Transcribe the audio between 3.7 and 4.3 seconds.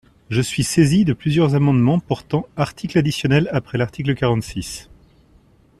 l’article